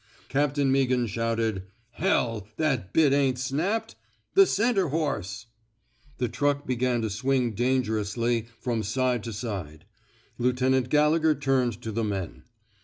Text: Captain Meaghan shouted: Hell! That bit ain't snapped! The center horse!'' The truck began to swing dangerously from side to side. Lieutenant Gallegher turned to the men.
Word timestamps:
Captain 0.29 0.71
Meaghan 0.71 1.05
shouted: 1.07 1.61
Hell! 1.91 2.47
That 2.57 2.91
bit 2.91 3.13
ain't 3.13 3.37
snapped! 3.37 3.93
The 4.33 4.47
center 4.47 4.87
horse!'' 4.87 5.45
The 6.17 6.27
truck 6.27 6.65
began 6.65 7.03
to 7.03 7.09
swing 7.11 7.51
dangerously 7.53 8.47
from 8.59 8.81
side 8.81 9.23
to 9.25 9.31
side. 9.31 9.85
Lieutenant 10.39 10.89
Gallegher 10.89 11.35
turned 11.35 11.83
to 11.83 11.91
the 11.91 12.03
men. 12.03 12.41